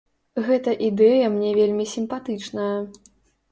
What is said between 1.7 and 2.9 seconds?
сімпатычная.